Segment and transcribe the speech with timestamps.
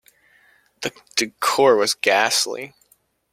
[0.81, 2.73] The decor was ghastly.